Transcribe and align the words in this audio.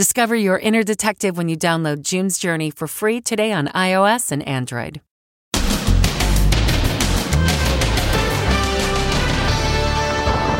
Discover 0.00 0.36
your 0.36 0.58
inner 0.58 0.82
detective 0.82 1.36
when 1.36 1.50
you 1.50 1.58
download 1.58 2.00
June's 2.00 2.38
Journey 2.38 2.70
for 2.70 2.86
free 2.86 3.20
today 3.20 3.52
on 3.52 3.66
iOS 3.66 4.32
and 4.32 4.42
Android. 4.48 5.02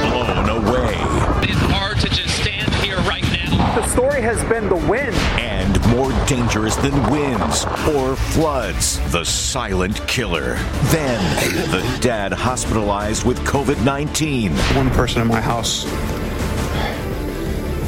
Blown 0.02 0.46
away. 0.50 0.92
It's 1.48 1.58
hard 1.72 1.98
to 2.00 2.10
just 2.10 2.42
stand 2.42 2.70
here 2.84 2.98
right 2.98 3.22
now. 3.22 3.76
The 3.76 3.86
story 3.88 4.20
has 4.20 4.44
been 4.44 4.68
the 4.68 4.76
wind. 4.76 5.16
And 5.41 5.80
more 5.88 6.12
dangerous 6.27 6.77
than 6.77 6.92
winds 7.10 7.64
or 7.94 8.16
floods. 8.16 9.00
The 9.10 9.24
silent 9.24 10.06
killer. 10.06 10.56
Then, 10.92 11.70
the 11.70 11.98
dad 12.02 12.34
hospitalized 12.34 13.24
with 13.24 13.38
COVID 13.38 13.82
19. 13.86 14.52
One 14.77 14.91
person 14.91 15.22
in 15.22 15.28
my 15.28 15.41
house 15.41 15.86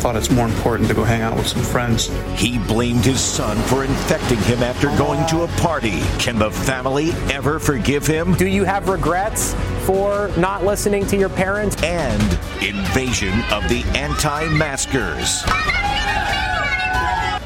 thought 0.02 0.16
it's 0.16 0.32
more 0.32 0.48
important 0.48 0.88
to 0.88 0.94
go 0.94 1.04
hang 1.04 1.20
out 1.20 1.36
with 1.36 1.46
some 1.46 1.62
friends. 1.62 2.08
He 2.34 2.58
blamed 2.58 3.04
his 3.04 3.20
son 3.20 3.56
for 3.68 3.84
infecting 3.84 4.38
him 4.38 4.60
after 4.60 4.88
going 4.98 5.24
to 5.28 5.42
a 5.42 5.46
party. 5.60 6.00
Can 6.18 6.40
the 6.40 6.50
family 6.50 7.12
ever 7.32 7.60
forgive 7.60 8.04
him? 8.04 8.34
Do 8.34 8.48
you 8.48 8.64
have 8.64 8.88
regrets 8.88 9.54
for 9.86 10.28
not 10.36 10.64
listening 10.64 11.06
to 11.06 11.16
your 11.16 11.28
parents? 11.28 11.80
And 11.84 12.20
invasion 12.60 13.32
of 13.52 13.68
the 13.68 13.84
anti 13.94 14.48
maskers. 14.48 15.44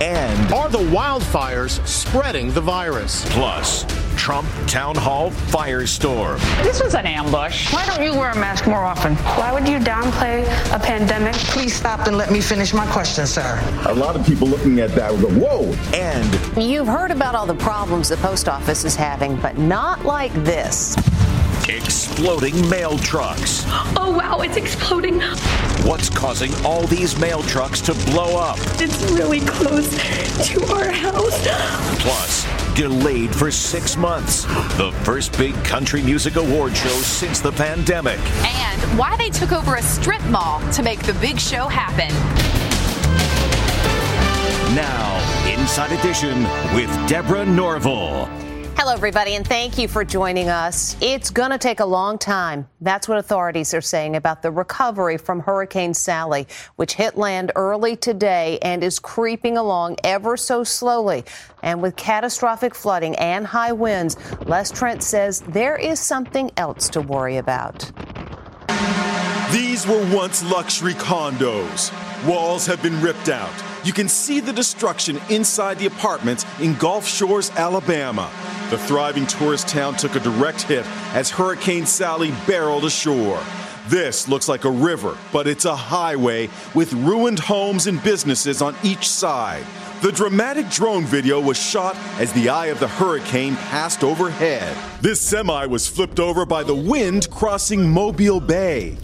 And 0.00 0.54
are 0.54 0.70
the 0.70 0.78
wildfires 0.78 1.86
spreading 1.86 2.52
the 2.52 2.62
virus? 2.62 3.22
Plus, 3.34 3.84
Trump 4.16 4.48
town 4.66 4.96
hall 4.96 5.30
firestorm. 5.30 6.38
This 6.62 6.82
was 6.82 6.94
an 6.94 7.06
ambush. 7.06 7.72
Why 7.72 7.86
don't 7.86 8.02
you 8.02 8.18
wear 8.18 8.30
a 8.30 8.34
mask 8.34 8.66
more 8.66 8.82
often? 8.82 9.14
Why 9.14 9.52
would 9.52 9.68
you 9.68 9.78
downplay 9.78 10.42
a 10.74 10.78
pandemic? 10.78 11.34
Please 11.34 11.74
stop 11.74 12.06
and 12.06 12.16
let 12.16 12.30
me 12.30 12.40
finish 12.40 12.72
my 12.74 12.86
question, 12.86 13.26
sir. 13.26 13.60
A 13.86 13.94
lot 13.94 14.16
of 14.16 14.26
people 14.26 14.48
looking 14.48 14.80
at 14.80 14.90
that 14.92 15.12
will 15.12 15.28
go, 15.28 15.28
whoa. 15.38 15.72
And 15.94 16.62
you've 16.62 16.88
heard 16.88 17.10
about 17.10 17.34
all 17.34 17.46
the 17.46 17.54
problems 17.54 18.08
the 18.08 18.16
post 18.16 18.48
office 18.48 18.84
is 18.84 18.96
having, 18.96 19.36
but 19.36 19.58
not 19.58 20.04
like 20.04 20.32
this. 20.44 20.96
Exploding 21.68 22.68
mail 22.68 22.96
trucks. 22.98 23.64
Oh, 23.96 24.14
wow, 24.16 24.40
it's 24.40 24.56
exploding. 24.56 25.20
What's 25.84 26.08
causing 26.08 26.52
all 26.64 26.86
these 26.86 27.18
mail 27.18 27.42
trucks 27.42 27.80
to 27.82 27.94
blow 28.10 28.38
up? 28.38 28.58
It's 28.80 29.10
really 29.12 29.40
close 29.40 29.88
to 30.48 30.64
our 30.72 30.90
house. 30.90 31.38
Plus, 32.00 32.46
delayed 32.76 33.34
for 33.34 33.50
six 33.50 33.96
months. 33.96 34.44
The 34.76 34.92
first 35.02 35.36
big 35.38 35.54
country 35.64 36.02
music 36.02 36.36
award 36.36 36.76
show 36.76 36.90
since 37.00 37.40
the 37.40 37.50
pandemic. 37.50 38.20
And 38.44 38.98
why 38.98 39.16
they 39.16 39.30
took 39.30 39.52
over 39.52 39.76
a 39.76 39.82
strip 39.82 40.22
mall 40.26 40.60
to 40.72 40.82
make 40.82 41.02
the 41.02 41.14
big 41.14 41.40
show 41.40 41.68
happen. 41.68 42.14
Now, 44.74 45.16
Inside 45.48 45.98
Edition 45.98 46.42
with 46.74 46.90
Deborah 47.08 47.46
Norville. 47.46 48.45
Hello, 48.78 48.92
everybody, 48.92 49.34
and 49.36 49.46
thank 49.46 49.78
you 49.78 49.88
for 49.88 50.04
joining 50.04 50.50
us. 50.50 50.98
It's 51.00 51.30
going 51.30 51.50
to 51.50 51.56
take 51.56 51.80
a 51.80 51.84
long 51.86 52.18
time. 52.18 52.68
That's 52.82 53.08
what 53.08 53.16
authorities 53.16 53.72
are 53.72 53.80
saying 53.80 54.16
about 54.16 54.42
the 54.42 54.50
recovery 54.50 55.16
from 55.16 55.40
Hurricane 55.40 55.94
Sally, 55.94 56.46
which 56.76 56.92
hit 56.92 57.16
land 57.16 57.52
early 57.56 57.96
today 57.96 58.58
and 58.60 58.84
is 58.84 58.98
creeping 58.98 59.56
along 59.56 59.96
ever 60.04 60.36
so 60.36 60.62
slowly. 60.62 61.24
And 61.62 61.80
with 61.80 61.96
catastrophic 61.96 62.74
flooding 62.74 63.16
and 63.16 63.46
high 63.46 63.72
winds, 63.72 64.18
Les 64.44 64.70
Trent 64.70 65.02
says 65.02 65.40
there 65.48 65.76
is 65.76 65.98
something 65.98 66.50
else 66.58 66.90
to 66.90 67.00
worry 67.00 67.38
about. 67.38 67.90
These 69.52 69.86
were 69.86 70.06
once 70.14 70.44
luxury 70.44 70.92
condos. 70.92 71.90
Walls 72.26 72.66
have 72.66 72.82
been 72.82 73.00
ripped 73.00 73.30
out. 73.30 73.75
You 73.86 73.92
can 73.92 74.08
see 74.08 74.40
the 74.40 74.52
destruction 74.52 75.20
inside 75.30 75.78
the 75.78 75.86
apartments 75.86 76.44
in 76.60 76.74
Gulf 76.74 77.06
Shores, 77.06 77.52
Alabama. 77.52 78.28
The 78.68 78.78
thriving 78.78 79.28
tourist 79.28 79.68
town 79.68 79.94
took 79.94 80.16
a 80.16 80.20
direct 80.20 80.62
hit 80.62 80.84
as 81.14 81.30
Hurricane 81.30 81.86
Sally 81.86 82.32
barreled 82.48 82.84
ashore. 82.84 83.40
This 83.86 84.26
looks 84.26 84.48
like 84.48 84.64
a 84.64 84.70
river, 84.70 85.16
but 85.32 85.46
it's 85.46 85.66
a 85.66 85.76
highway 85.76 86.50
with 86.74 86.92
ruined 86.94 87.38
homes 87.38 87.86
and 87.86 88.02
businesses 88.02 88.60
on 88.60 88.74
each 88.82 89.08
side. 89.08 89.64
The 90.02 90.10
dramatic 90.10 90.68
drone 90.68 91.04
video 91.04 91.40
was 91.40 91.56
shot 91.56 91.94
as 92.18 92.32
the 92.32 92.48
eye 92.48 92.66
of 92.66 92.80
the 92.80 92.88
hurricane 92.88 93.54
passed 93.54 94.02
overhead. 94.02 94.76
This 95.00 95.20
semi 95.20 95.64
was 95.66 95.86
flipped 95.86 96.18
over 96.18 96.44
by 96.44 96.64
the 96.64 96.74
wind 96.74 97.30
crossing 97.30 97.88
Mobile 97.88 98.40
Bay. 98.40 98.98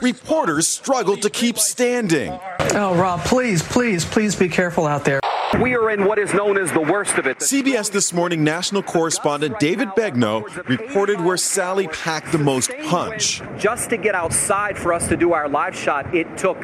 Reporters 0.00 0.68
struggled 0.68 1.22
to 1.22 1.30
keep 1.30 1.58
standing. 1.58 2.38
Oh, 2.72 2.94
Rob, 2.94 3.20
please, 3.20 3.62
please, 3.62 4.04
please 4.04 4.36
be 4.36 4.48
careful 4.48 4.86
out 4.86 5.04
there. 5.04 5.20
We 5.60 5.74
are 5.74 5.90
in 5.90 6.04
what 6.04 6.18
is 6.18 6.32
known 6.32 6.56
as 6.58 6.70
the 6.72 6.80
worst 6.80 7.18
of 7.18 7.26
it. 7.26 7.38
CBS 7.38 7.90
This 7.90 8.12
Morning 8.12 8.44
national 8.44 8.82
correspondent 8.82 9.58
David 9.58 9.88
Begnaud 9.96 10.68
reported 10.68 11.20
where 11.20 11.36
Sally 11.36 11.88
packed 11.88 12.30
the 12.32 12.38
most 12.38 12.70
punch. 12.84 13.42
Just 13.58 13.90
to 13.90 13.96
get 13.96 14.14
outside 14.14 14.78
for 14.78 14.92
us 14.92 15.08
to 15.08 15.16
do 15.16 15.32
our 15.32 15.48
live 15.48 15.74
shot, 15.74 16.14
it 16.14 16.38
took 16.38 16.58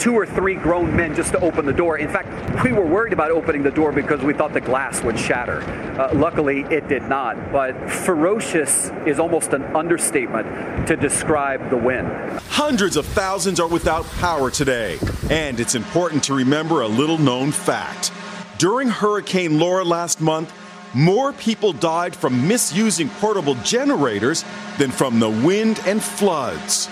two 0.00 0.14
or 0.14 0.24
three 0.24 0.54
grown 0.54 0.96
men 0.96 1.14
just 1.14 1.32
to 1.32 1.40
open 1.40 1.66
the 1.66 1.72
door. 1.72 1.98
In 1.98 2.08
fact, 2.08 2.64
we 2.64 2.72
were 2.72 2.86
worried 2.86 3.12
about 3.12 3.30
opening 3.30 3.62
the 3.62 3.70
door 3.70 3.92
because 3.92 4.22
we 4.22 4.32
thought 4.32 4.54
the 4.54 4.60
glass 4.60 5.02
would 5.02 5.18
shatter. 5.18 5.60
Uh, 6.00 6.12
luckily, 6.14 6.62
it 6.62 6.88
did 6.88 7.02
not. 7.02 7.52
But 7.52 7.90
ferocious 7.90 8.90
is 9.06 9.20
almost 9.20 9.52
an 9.52 9.62
understatement 9.76 10.88
to 10.88 10.96
describe 10.96 11.68
the 11.68 11.76
wind. 11.76 12.08
Hundreds 12.48 12.96
of 12.96 13.04
thousands 13.06 13.60
are 13.60 13.68
without 13.68 14.06
power 14.12 14.50
today. 14.50 14.98
And 15.30 15.60
it's 15.60 15.74
important 15.74 16.24
to 16.24 16.34
remember 16.34 16.80
a 16.80 16.88
little 16.88 17.18
known 17.18 17.52
fact. 17.52 18.10
During 18.58 18.88
Hurricane 18.88 19.58
Laura 19.58 19.84
last 19.84 20.20
month, 20.20 20.52
more 20.94 21.32
people 21.32 21.72
died 21.72 22.16
from 22.16 22.48
misusing 22.48 23.08
portable 23.08 23.54
generators 23.56 24.44
than 24.78 24.90
from 24.90 25.20
the 25.20 25.30
wind 25.30 25.80
and 25.86 26.02
floods. 26.02 26.88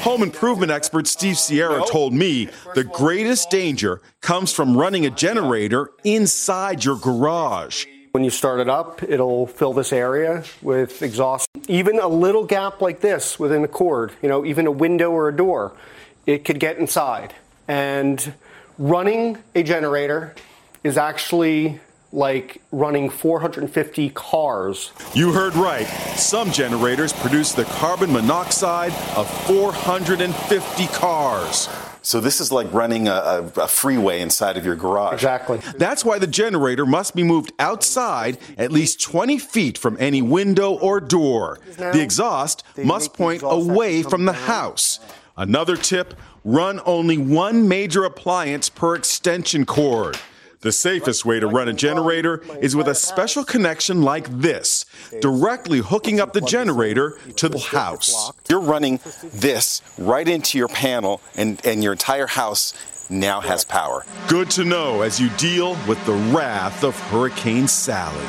Home 0.00 0.22
improvement 0.22 0.72
expert 0.72 1.06
Steve 1.06 1.36
Sierra 1.36 1.84
told 1.86 2.14
me 2.14 2.48
the 2.74 2.84
greatest 2.84 3.50
danger 3.50 4.00
comes 4.22 4.50
from 4.50 4.74
running 4.74 5.04
a 5.04 5.10
generator 5.10 5.90
inside 6.04 6.82
your 6.82 6.96
garage. 6.96 7.84
When 8.12 8.24
you 8.24 8.30
start 8.30 8.60
it 8.60 8.68
up, 8.70 9.02
it'll 9.02 9.46
fill 9.46 9.74
this 9.74 9.92
area 9.92 10.42
with 10.62 11.02
exhaust. 11.02 11.48
Even 11.68 12.00
a 12.00 12.08
little 12.08 12.44
gap 12.44 12.80
like 12.80 13.00
this 13.00 13.38
within 13.38 13.60
the 13.60 13.68
cord, 13.68 14.12
you 14.22 14.28
know, 14.30 14.42
even 14.46 14.66
a 14.66 14.70
window 14.70 15.10
or 15.10 15.28
a 15.28 15.36
door, 15.36 15.76
it 16.24 16.46
could 16.46 16.58
get 16.58 16.78
inside. 16.78 17.34
And 17.68 18.32
running 18.78 19.36
a 19.54 19.62
generator 19.62 20.34
is 20.82 20.96
actually 20.96 21.78
like 22.12 22.60
running 22.72 23.08
450 23.08 24.10
cars. 24.10 24.92
You 25.14 25.32
heard 25.32 25.54
right. 25.54 25.86
Some 26.16 26.50
generators 26.50 27.12
produce 27.12 27.52
the 27.52 27.64
carbon 27.64 28.12
monoxide 28.12 28.92
of 29.16 29.28
450 29.46 30.86
cars. 30.88 31.68
So 32.02 32.18
this 32.18 32.40
is 32.40 32.50
like 32.50 32.72
running 32.72 33.08
a, 33.08 33.52
a, 33.56 33.68
freeway 33.68 34.20
inside 34.20 34.56
of 34.56 34.64
your 34.64 34.74
garage. 34.74 35.14
Exactly. 35.14 35.58
That's 35.76 36.02
why 36.04 36.18
the 36.18 36.26
generator 36.26 36.86
must 36.86 37.14
be 37.14 37.22
moved 37.22 37.52
outside 37.58 38.38
at 38.56 38.72
least 38.72 39.02
20 39.02 39.38
feet 39.38 39.76
from 39.76 39.98
any 40.00 40.22
window 40.22 40.78
or 40.78 41.00
door. 41.00 41.58
The 41.76 42.00
exhaust 42.00 42.64
must 42.78 43.12
point 43.12 43.42
away 43.44 44.02
from 44.02 44.24
the 44.24 44.32
house. 44.32 44.98
Another 45.36 45.76
tip, 45.76 46.14
run 46.42 46.80
only 46.86 47.18
one 47.18 47.68
major 47.68 48.04
appliance 48.04 48.70
per 48.70 48.94
extension 48.94 49.66
cord. 49.66 50.18
The 50.62 50.72
safest 50.72 51.24
way 51.24 51.40
to 51.40 51.46
run 51.46 51.68
a 51.68 51.72
generator 51.72 52.42
is 52.60 52.76
with 52.76 52.86
a 52.86 52.94
special 52.94 53.44
connection 53.44 54.02
like 54.02 54.28
this, 54.28 54.84
directly 55.22 55.78
hooking 55.78 56.20
up 56.20 56.34
the 56.34 56.42
generator 56.42 57.18
to 57.36 57.48
the 57.48 57.58
house. 57.58 58.30
You're 58.46 58.60
running 58.60 59.00
this 59.32 59.80
right 59.96 60.28
into 60.28 60.58
your 60.58 60.68
panel, 60.68 61.22
and, 61.34 61.64
and 61.64 61.82
your 61.82 61.92
entire 61.92 62.26
house 62.26 62.74
now 63.08 63.40
has 63.40 63.64
power. 63.64 64.04
Good 64.28 64.50
to 64.50 64.64
know 64.66 65.00
as 65.00 65.18
you 65.18 65.30
deal 65.30 65.78
with 65.88 66.04
the 66.04 66.12
wrath 66.12 66.84
of 66.84 66.94
Hurricane 67.08 67.66
Sally. 67.66 68.26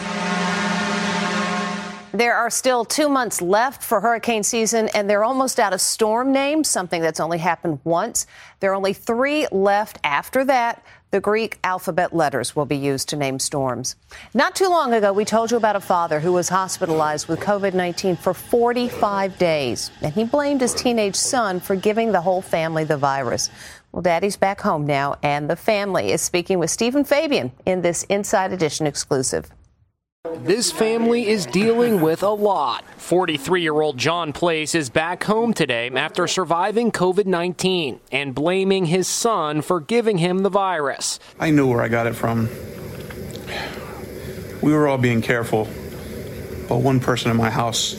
There 2.14 2.36
are 2.36 2.50
still 2.50 2.86
two 2.86 3.10
months 3.10 3.42
left 3.42 3.84
for 3.84 4.00
hurricane 4.00 4.44
season, 4.44 4.90
and 4.94 5.10
they're 5.10 5.26
almost 5.26 5.60
out 5.60 5.74
of 5.74 5.82
storm 5.82 6.32
names, 6.32 6.70
something 6.70 7.02
that's 7.02 7.20
only 7.20 7.40
happened 7.40 7.80
once. 7.84 8.26
There 8.62 8.72
are 8.72 8.76
only 8.76 8.94
three 8.94 9.48
left 9.52 9.98
after 10.06 10.46
that. 10.46 10.82
The 11.12 11.20
Greek 11.20 11.60
alphabet 11.66 12.16
letters 12.16 12.56
will 12.56 12.66
be 12.66 12.78
used 12.78 13.10
to 13.10 13.18
name 13.18 13.38
storms. 13.38 13.98
Not 14.34 14.56
too 14.56 14.70
long 14.70 14.94
ago, 14.94 15.12
we 15.12 15.26
told 15.26 15.52
you 15.52 15.58
about 15.58 15.76
a 15.76 15.82
father 15.82 16.22
who 16.22 16.32
was 16.32 16.48
hospitalized 16.48 17.28
with 17.28 17.42
COVID 17.42 17.74
19 17.74 18.16
for 18.16 18.34
45 18.34 19.38
days, 19.38 19.92
and 20.02 20.14
he 20.14 20.24
blamed 20.24 20.62
his 20.62 20.74
teenage 20.74 21.18
son 21.18 21.60
for 21.60 21.76
giving 21.76 22.14
the 22.14 22.22
whole 22.22 22.42
family 22.42 22.86
the 22.86 22.96
virus. 22.96 23.50
Well, 23.92 24.02
daddy's 24.02 24.38
back 24.38 24.62
home 24.62 24.88
now, 24.88 25.18
and 25.22 25.50
the 25.50 25.58
family 25.58 26.14
is 26.14 26.22
speaking 26.22 26.60
with 26.60 26.70
Stephen 26.70 27.04
Fabian 27.04 27.52
in 27.66 27.82
this 27.82 28.04
Inside 28.04 28.54
Edition 28.54 28.88
exclusive. 28.88 29.52
This 30.42 30.72
family 30.72 31.28
is 31.28 31.48
dealing 31.48 32.00
with 32.00 32.22
a 32.22 32.30
lot. 32.30 32.86
43 32.98 33.64
year 33.64 33.82
old 33.82 33.98
John 33.98 34.34
Place 34.34 34.76
is 34.76 34.92
back 34.92 35.24
home 35.24 35.52
today 35.52 35.90
after 35.90 36.28
surviving 36.28 36.92
COVID 36.92 37.26
19 37.26 38.00
and 38.12 38.36
blaming 38.36 38.86
his 38.86 39.08
son 39.08 39.64
for 39.64 39.80
giving 39.80 40.20
him 40.20 40.44
the 40.44 40.50
virus. 40.50 41.18
I 41.40 41.50
knew 41.50 41.68
where 41.68 41.82
I 41.82 41.88
got 41.88 42.06
it 42.06 42.14
from. 42.14 42.50
We 44.62 44.74
were 44.74 44.88
all 44.88 45.00
being 45.00 45.24
careful, 45.24 45.66
but 46.70 46.78
one 46.78 47.00
person 47.00 47.32
in 47.32 47.38
my 47.38 47.50
house 47.50 47.96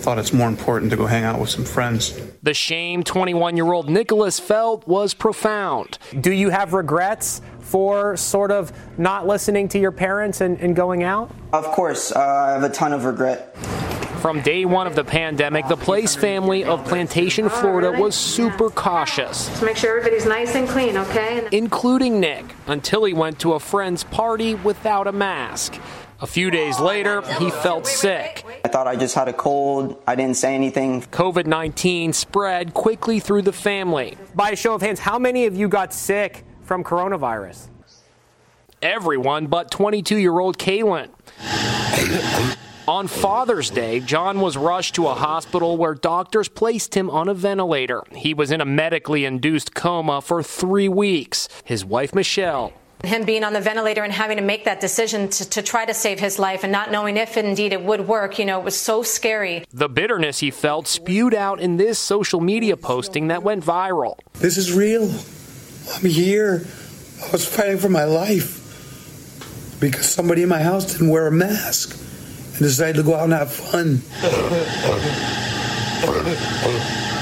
thought 0.00 0.18
it's 0.18 0.32
more 0.32 0.48
important 0.48 0.90
to 0.90 0.96
go 0.96 1.06
hang 1.06 1.22
out 1.22 1.38
with 1.38 1.50
some 1.50 1.64
friends. 1.64 2.20
The 2.46 2.54
shame 2.54 3.02
21 3.02 3.56
year 3.56 3.72
old 3.72 3.90
Nicholas 3.90 4.38
felt 4.38 4.86
was 4.86 5.14
profound. 5.14 5.98
Do 6.20 6.30
you 6.30 6.50
have 6.50 6.74
regrets 6.74 7.42
for 7.58 8.16
sort 8.16 8.52
of 8.52 8.72
not 8.96 9.26
listening 9.26 9.66
to 9.70 9.80
your 9.80 9.90
parents 9.90 10.40
and, 10.40 10.56
and 10.60 10.76
going 10.76 11.02
out? 11.02 11.28
Of 11.52 11.64
course, 11.64 12.12
uh, 12.12 12.20
I 12.20 12.52
have 12.52 12.62
a 12.62 12.68
ton 12.68 12.92
of 12.92 13.04
regret. 13.04 13.56
From 14.20 14.42
day 14.42 14.64
one 14.64 14.86
of 14.86 14.94
the 14.94 15.02
pandemic, 15.02 15.66
the 15.66 15.76
Place 15.76 16.14
family 16.14 16.62
of 16.62 16.84
Plantation, 16.84 17.48
Florida 17.48 17.90
was 18.00 18.14
super 18.14 18.70
cautious. 18.70 19.48
Just 19.48 19.64
make 19.64 19.76
sure 19.76 19.98
everybody's 19.98 20.24
nice 20.24 20.54
and 20.54 20.68
clean, 20.68 20.96
okay? 20.96 21.48
Including 21.50 22.20
Nick, 22.20 22.44
until 22.68 23.02
he 23.04 23.12
went 23.12 23.40
to 23.40 23.54
a 23.54 23.60
friend's 23.60 24.04
party 24.04 24.54
without 24.54 25.08
a 25.08 25.12
mask. 25.12 25.80
A 26.18 26.26
few 26.26 26.50
days 26.50 26.80
later, 26.80 27.20
he 27.38 27.50
felt 27.50 27.86
sick. 27.86 28.42
I 28.64 28.68
thought 28.68 28.86
I 28.86 28.96
just 28.96 29.14
had 29.14 29.28
a 29.28 29.34
cold. 29.34 30.02
I 30.06 30.14
didn't 30.14 30.38
say 30.38 30.54
anything. 30.54 31.02
COVID 31.02 31.44
19 31.46 32.14
spread 32.14 32.72
quickly 32.72 33.20
through 33.20 33.42
the 33.42 33.52
family. 33.52 34.16
By 34.34 34.50
a 34.50 34.56
show 34.56 34.74
of 34.74 34.80
hands, 34.80 34.98
how 34.98 35.18
many 35.18 35.44
of 35.44 35.54
you 35.54 35.68
got 35.68 35.92
sick 35.92 36.44
from 36.62 36.82
coronavirus? 36.82 37.68
Everyone 38.80 39.46
but 39.46 39.70
22 39.70 40.16
year 40.16 40.38
old 40.38 40.56
Kaylin. 40.58 41.10
On 42.88 43.08
Father's 43.08 43.68
Day, 43.68 44.00
John 44.00 44.40
was 44.40 44.56
rushed 44.56 44.94
to 44.94 45.08
a 45.08 45.14
hospital 45.14 45.76
where 45.76 45.94
doctors 45.94 46.48
placed 46.48 46.94
him 46.94 47.10
on 47.10 47.28
a 47.28 47.34
ventilator. 47.34 48.04
He 48.12 48.32
was 48.32 48.52
in 48.52 48.60
a 48.60 48.64
medically 48.64 49.24
induced 49.24 49.74
coma 49.74 50.22
for 50.22 50.42
three 50.42 50.88
weeks. 50.88 51.48
His 51.64 51.84
wife, 51.84 52.14
Michelle, 52.14 52.72
him 53.04 53.24
being 53.24 53.44
on 53.44 53.52
the 53.52 53.60
ventilator 53.60 54.02
and 54.02 54.12
having 54.12 54.36
to 54.36 54.42
make 54.42 54.64
that 54.64 54.80
decision 54.80 55.28
to, 55.28 55.48
to, 55.50 55.62
try 55.62 55.84
to 55.84 55.94
save 55.94 56.18
his 56.18 56.38
life 56.38 56.64
and 56.64 56.72
not 56.72 56.90
knowing 56.90 57.16
if 57.16 57.36
indeed 57.36 57.72
it 57.72 57.82
would 57.82 58.08
work, 58.08 58.38
you 58.38 58.44
know, 58.44 58.58
it 58.58 58.64
was 58.64 58.78
so 58.78 59.02
scary. 59.02 59.64
The 59.72 59.88
bitterness 59.88 60.38
he 60.38 60.50
felt 60.50 60.86
spewed 60.86 61.34
out 61.34 61.60
in 61.60 61.76
this 61.76 61.98
social 61.98 62.40
media 62.40 62.76
posting 62.76 63.28
that 63.28 63.42
went 63.42 63.64
viral. 63.64 64.18
This 64.34 64.56
is 64.56 64.72
real. 64.72 65.10
I'm 65.94 66.08
here. 66.08 66.66
I 67.24 67.30
was 67.30 67.46
fighting 67.46 67.78
for 67.78 67.88
my 67.88 68.04
life 68.04 68.62
because 69.80 70.08
somebody 70.08 70.42
in 70.42 70.48
my 70.48 70.62
house 70.62 70.92
didn't 70.92 71.08
wear 71.08 71.26
a 71.26 71.32
mask 71.32 71.98
and 72.52 72.58
decided 72.58 72.96
to 72.96 73.02
go 73.02 73.14
out 73.14 73.24
and 73.24 73.32
have 73.32 73.52
fun. 73.52 74.00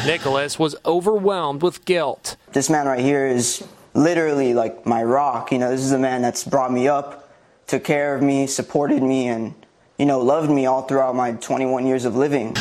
Nicholas 0.06 0.58
was 0.58 0.76
overwhelmed 0.84 1.62
with 1.62 1.84
guilt. 1.84 2.36
This 2.52 2.70
man 2.70 2.86
right 2.86 3.00
here 3.00 3.26
is 3.26 3.66
literally 3.94 4.54
like 4.54 4.84
my 4.84 5.02
rock. 5.02 5.52
You 5.52 5.58
know, 5.58 5.70
this 5.70 5.80
is 5.80 5.92
a 5.92 5.98
man 5.98 6.22
that's 6.22 6.44
brought 6.44 6.72
me 6.72 6.88
up, 6.88 7.32
took 7.66 7.84
care 7.84 8.14
of 8.14 8.22
me, 8.22 8.46
supported 8.46 9.02
me, 9.02 9.28
and, 9.28 9.54
you 9.98 10.06
know, 10.06 10.20
loved 10.20 10.50
me 10.50 10.66
all 10.66 10.82
throughout 10.82 11.14
my 11.14 11.32
21 11.32 11.86
years 11.86 12.04
of 12.04 12.16
living. 12.16 12.52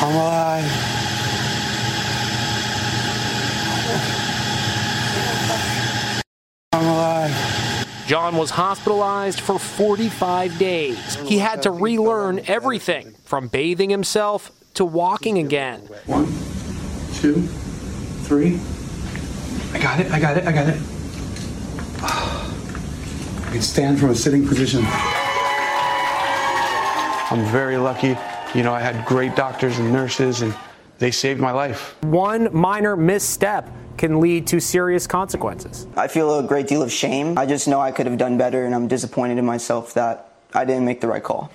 I'm 0.00 0.14
alive. 0.14 0.64
I'm 6.72 6.86
alive. 6.86 7.44
John 8.06 8.36
was 8.36 8.50
hospitalized 8.50 9.40
for 9.40 9.58
45 9.58 10.58
days. 10.58 11.16
He 11.16 11.38
had 11.38 11.62
to 11.62 11.70
relearn 11.70 12.40
everything 12.46 13.14
from 13.24 13.48
bathing 13.48 13.90
himself 13.90 14.50
to 14.74 14.84
walking 14.84 15.38
again. 15.38 15.80
One, 16.06 16.26
two, 17.14 17.42
three. 18.22 18.60
I 19.72 19.78
got 19.78 20.00
it, 20.00 20.10
I 20.10 20.18
got 20.18 20.36
it, 20.36 20.46
I 20.46 20.52
got 20.52 20.68
it. 20.68 20.80
I 22.02 23.50
can 23.52 23.62
stand 23.62 23.98
from 23.98 24.10
a 24.10 24.14
sitting 24.14 24.46
position. 24.46 24.82
I'm 27.30 27.44
very 27.46 27.76
lucky. 27.76 28.16
You 28.54 28.62
know, 28.62 28.72
I 28.72 28.80
had 28.80 29.04
great 29.04 29.36
doctors 29.36 29.78
and 29.78 29.92
nurses, 29.92 30.40
and 30.40 30.54
they 30.98 31.10
saved 31.10 31.38
my 31.40 31.50
life. 31.50 32.02
One 32.02 32.48
minor 32.54 32.96
misstep 32.96 33.70
can 33.98 34.20
lead 34.20 34.46
to 34.46 34.60
serious 34.60 35.06
consequences. 35.06 35.86
I 35.96 36.08
feel 36.08 36.38
a 36.38 36.42
great 36.42 36.66
deal 36.66 36.82
of 36.82 36.90
shame. 36.90 37.36
I 37.36 37.44
just 37.44 37.68
know 37.68 37.80
I 37.80 37.90
could 37.90 38.06
have 38.06 38.16
done 38.16 38.38
better, 38.38 38.64
and 38.64 38.74
I'm 38.74 38.88
disappointed 38.88 39.36
in 39.36 39.44
myself 39.44 39.92
that 39.94 40.32
I 40.54 40.64
didn't 40.64 40.86
make 40.86 41.02
the 41.02 41.08
right 41.08 41.22
call. 41.22 41.50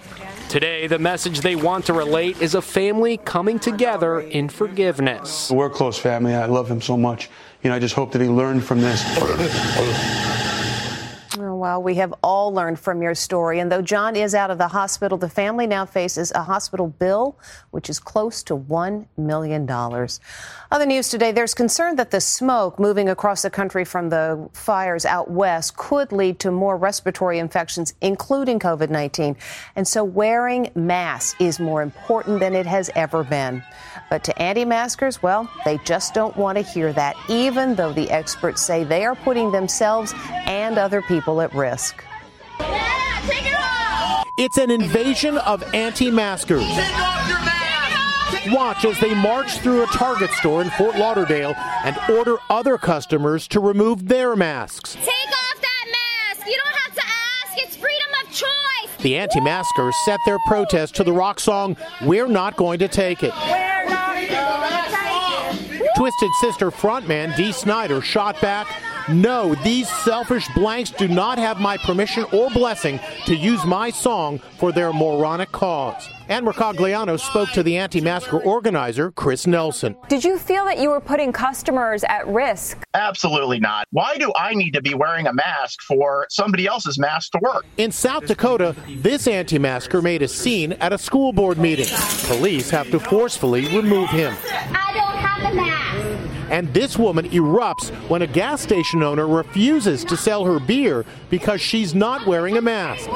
Today, 0.49 0.85
the 0.85 0.99
message 0.99 1.41
they 1.41 1.55
want 1.55 1.85
to 1.85 1.93
relate 1.93 2.39
is 2.39 2.53
a 2.53 2.61
family 2.61 3.17
coming 3.17 3.57
together 3.57 4.19
in 4.19 4.49
forgiveness. 4.49 5.49
We're 5.49 5.65
a 5.65 5.69
close 5.71 5.97
family. 5.97 6.35
I 6.35 6.45
love 6.45 6.69
him 6.69 6.81
so 6.81 6.95
much. 6.95 7.29
You 7.63 7.69
know, 7.69 7.77
I 7.77 7.79
just 7.79 7.95
hope 7.95 8.11
that 8.11 8.21
he 8.21 8.27
learned 8.27 8.65
from 8.65 8.81
this. 8.81 9.03
Well, 11.63 11.81
we 11.81 11.95
have 11.95 12.13
all 12.21 12.53
learned 12.53 12.77
from 12.77 13.01
your 13.01 13.15
story. 13.15 13.61
And 13.61 13.71
though 13.71 13.81
John 13.81 14.17
is 14.17 14.35
out 14.35 14.51
of 14.51 14.57
the 14.57 14.67
hospital, 14.67 15.17
the 15.17 15.29
family 15.29 15.65
now 15.65 15.85
faces 15.85 16.29
a 16.35 16.43
hospital 16.43 16.87
bill, 16.87 17.39
which 17.71 17.89
is 17.89 18.01
close 18.01 18.43
to 18.43 18.57
$1 18.57 19.05
million. 19.15 19.65
Other 19.71 20.85
news 20.85 21.07
today 21.07 21.31
there's 21.31 21.53
concern 21.53 21.95
that 21.95 22.11
the 22.11 22.19
smoke 22.19 22.79
moving 22.79 23.07
across 23.07 23.43
the 23.43 23.49
country 23.49 23.85
from 23.85 24.09
the 24.09 24.49
fires 24.51 25.05
out 25.05 25.31
west 25.31 25.77
could 25.77 26.11
lead 26.11 26.39
to 26.39 26.51
more 26.51 26.75
respiratory 26.75 27.39
infections, 27.39 27.93
including 28.01 28.59
COVID 28.59 28.89
19. 28.89 29.37
And 29.77 29.87
so 29.87 30.03
wearing 30.03 30.69
masks 30.75 31.33
is 31.39 31.61
more 31.61 31.81
important 31.81 32.41
than 32.41 32.55
it 32.55 32.65
has 32.65 32.89
ever 32.93 33.23
been. 33.23 33.63
But 34.09 34.25
to 34.25 34.41
anti 34.41 34.65
maskers, 34.65 35.23
well, 35.23 35.49
they 35.63 35.77
just 35.85 36.13
don't 36.13 36.35
want 36.35 36.57
to 36.57 36.61
hear 36.61 36.91
that, 36.91 37.15
even 37.29 37.75
though 37.75 37.93
the 37.93 38.11
experts 38.11 38.61
say 38.61 38.83
they 38.83 39.05
are 39.05 39.15
putting 39.15 39.51
themselves 39.51 40.13
and 40.45 40.77
other 40.77 41.01
people 41.01 41.39
at 41.39 41.52
risk. 41.53 42.03
It's 44.35 44.57
an 44.57 44.71
invasion 44.71 45.37
of 45.37 45.63
anti 45.73 46.09
maskers. 46.09 46.65
Watch 48.47 48.83
as 48.83 48.99
they 48.99 49.13
march 49.13 49.59
through 49.59 49.83
a 49.83 49.87
Target 49.87 50.31
store 50.31 50.61
in 50.61 50.69
Fort 50.71 50.97
Lauderdale 50.97 51.53
and 51.85 51.97
order 52.09 52.37
other 52.49 52.77
customers 52.77 53.47
to 53.49 53.59
remove 53.59 54.07
their 54.07 54.35
masks. 54.35 54.95
Take 54.95 55.07
off 55.07 55.61
that 55.61 55.85
mask. 55.87 56.47
You 56.47 56.59
don't 56.63 56.75
have 56.75 56.95
to 56.95 57.01
ask. 57.01 57.63
It's 57.63 57.75
freedom 57.77 58.09
of 58.21 58.31
choice. 58.31 58.97
The 59.01 59.17
anti 59.17 59.39
maskers 59.39 59.95
set 60.03 60.19
their 60.25 60.39
protest 60.47 60.95
to 60.95 61.03
the 61.03 61.13
rock 61.13 61.39
song, 61.39 61.77
We're 62.01 62.27
Not 62.27 62.57
Going 62.57 62.79
to 62.79 62.87
Take 62.87 63.23
It. 63.23 63.33
Twisted 65.95 66.31
Sister 66.41 66.71
frontman 66.71 67.35
Dee 67.35 67.51
Snider 67.51 68.01
shot 68.01 68.41
back, 68.41 68.67
No, 69.09 69.53
these 69.55 69.89
selfish 69.89 70.47
blanks 70.55 70.89
do 70.89 71.09
not 71.09 71.37
have 71.37 71.59
my 71.59 71.77
permission 71.77 72.25
or 72.31 72.49
blessing 72.49 72.99
to 73.25 73.35
use 73.35 73.63
my 73.65 73.89
song 73.89 74.39
for 74.57 74.71
their 74.71 74.93
moronic 74.93 75.51
cause. 75.51 76.07
Ann 76.29 76.45
Mercogliano 76.45 77.19
spoke 77.19 77.49
to 77.49 77.63
the 77.63 77.77
anti-masker 77.77 78.39
organizer, 78.39 79.11
Chris 79.11 79.45
Nelson. 79.45 79.97
Did 80.07 80.23
you 80.23 80.39
feel 80.39 80.63
that 80.65 80.79
you 80.79 80.89
were 80.89 81.01
putting 81.01 81.33
customers 81.33 82.05
at 82.05 82.25
risk? 82.27 82.81
Absolutely 82.93 83.59
not. 83.59 83.87
Why 83.91 84.15
do 84.15 84.31
I 84.37 84.53
need 84.53 84.71
to 84.71 84.81
be 84.81 84.93
wearing 84.93 85.27
a 85.27 85.33
mask 85.33 85.81
for 85.81 86.25
somebody 86.29 86.65
else's 86.65 86.97
mask 86.97 87.33
to 87.33 87.39
work? 87.41 87.65
In 87.77 87.91
South 87.91 88.25
Dakota, 88.25 88.73
this 88.87 89.27
anti-masker 89.27 90.01
made 90.01 90.21
a 90.21 90.29
scene 90.29 90.73
at 90.73 90.93
a 90.93 90.97
school 90.97 91.33
board 91.33 91.57
meeting. 91.57 91.87
Police 92.27 92.69
have 92.69 92.89
to 92.91 93.01
forcefully 93.01 93.67
remove 93.75 94.09
him. 94.09 94.33
I 94.45 94.93
don't 94.93 95.17
have 95.17 95.51
a 95.51 95.55
mask. 95.55 95.92
And 96.53 96.71
this 96.71 96.99
woman 96.99 97.27
erupts 97.31 97.89
when 98.09 98.21
a 98.21 98.27
gas 98.27 98.61
station 98.61 99.01
owner 99.01 99.27
refuses 99.27 100.05
to 100.05 100.15
sell 100.15 100.45
her 100.45 100.59
beer 100.59 101.03
because 101.31 101.59
she's 101.59 101.95
not 101.95 102.27
wearing 102.27 102.57
a 102.57 102.61
mask. 102.61 103.09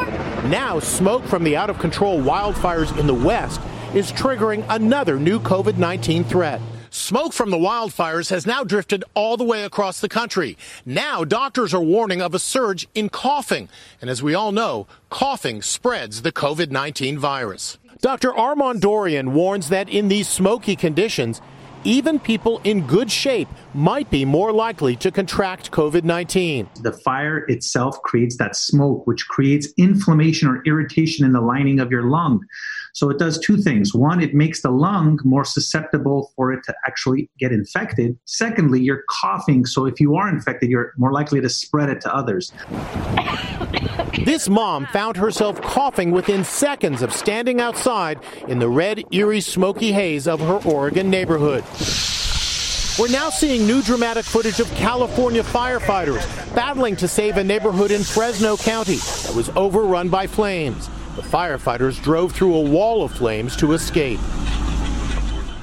Now, 0.45 0.79
smoke 0.79 1.23
from 1.25 1.43
the 1.43 1.55
out 1.55 1.69
of 1.69 1.77
control 1.77 2.19
wildfires 2.19 2.97
in 2.97 3.05
the 3.05 3.13
West 3.13 3.61
is 3.93 4.11
triggering 4.11 4.65
another 4.69 5.19
new 5.19 5.39
COVID 5.39 5.77
19 5.77 6.23
threat. 6.23 6.59
Smoke 6.89 7.31
from 7.31 7.51
the 7.51 7.57
wildfires 7.57 8.31
has 8.31 8.47
now 8.47 8.63
drifted 8.63 9.03
all 9.13 9.37
the 9.37 9.43
way 9.43 9.65
across 9.65 10.01
the 10.01 10.09
country. 10.09 10.57
Now, 10.83 11.23
doctors 11.23 11.75
are 11.75 11.81
warning 11.83 12.23
of 12.23 12.33
a 12.33 12.39
surge 12.39 12.87
in 12.95 13.07
coughing. 13.07 13.69
And 14.01 14.09
as 14.09 14.23
we 14.23 14.33
all 14.33 14.51
know, 14.51 14.87
coughing 15.11 15.61
spreads 15.61 16.23
the 16.23 16.31
COVID 16.31 16.71
19 16.71 17.19
virus. 17.19 17.77
Dr. 18.01 18.33
Armand 18.33 18.81
Dorian 18.81 19.35
warns 19.35 19.69
that 19.69 19.89
in 19.89 20.07
these 20.07 20.27
smoky 20.27 20.75
conditions, 20.75 21.39
even 21.83 22.19
people 22.19 22.61
in 22.63 22.85
good 22.85 23.11
shape 23.11 23.47
might 23.73 24.09
be 24.09 24.25
more 24.25 24.51
likely 24.51 24.95
to 24.97 25.11
contract 25.11 25.71
COVID 25.71 26.03
19. 26.03 26.69
The 26.81 26.91
fire 26.91 27.39
itself 27.47 28.01
creates 28.01 28.37
that 28.37 28.55
smoke, 28.55 29.05
which 29.07 29.27
creates 29.27 29.67
inflammation 29.77 30.47
or 30.47 30.63
irritation 30.65 31.25
in 31.25 31.33
the 31.33 31.41
lining 31.41 31.79
of 31.79 31.91
your 31.91 32.03
lung. 32.03 32.45
So 32.97 33.11
it 33.11 33.19
does 33.19 33.37
two 33.37 33.57
things. 33.57 33.93
One, 33.93 34.23
it 34.23 34.33
makes 34.33 34.63
the 34.63 34.71
lung 34.71 35.19
more 35.23 35.45
susceptible 35.45 36.31
for 36.35 36.51
it 36.51 36.63
to 36.63 36.73
actually 36.87 37.29
get 37.37 37.51
infected. 37.51 38.17
Secondly, 38.25 38.81
you're 38.81 39.03
coughing. 39.07 39.67
So 39.67 39.85
if 39.85 39.99
you 39.99 40.15
are 40.15 40.27
infected, 40.27 40.71
you're 40.71 40.93
more 40.97 41.11
likely 41.11 41.39
to 41.39 41.47
spread 41.47 41.89
it 41.89 42.01
to 42.01 42.15
others. 42.15 42.51
This 44.25 44.49
mom 44.49 44.87
found 44.87 45.15
herself 45.15 45.61
coughing 45.61 46.09
within 46.09 46.43
seconds 46.43 47.03
of 47.03 47.13
standing 47.13 47.61
outside 47.61 48.19
in 48.47 48.57
the 48.57 48.67
red, 48.67 49.03
eerie, 49.11 49.41
smoky 49.41 49.91
haze 49.91 50.27
of 50.27 50.39
her 50.39 50.59
Oregon 50.67 51.07
neighborhood. 51.07 51.63
We're 52.97 53.11
now 53.11 53.29
seeing 53.29 53.67
new 53.67 53.83
dramatic 53.83 54.25
footage 54.25 54.59
of 54.59 54.71
California 54.71 55.43
firefighters 55.43 56.25
battling 56.55 56.95
to 56.95 57.07
save 57.07 57.37
a 57.37 57.43
neighborhood 57.43 57.91
in 57.91 58.01
Fresno 58.01 58.57
County 58.57 58.95
that 58.95 59.33
was 59.35 59.49
overrun 59.49 60.09
by 60.09 60.25
flames. 60.25 60.89
The 61.17 61.23
firefighters 61.23 61.99
drove 62.03 62.31
through 62.31 62.53
a 62.53 62.61
wall 62.61 63.03
of 63.03 63.11
flames 63.11 63.57
to 63.57 63.73
escape. 63.73 64.19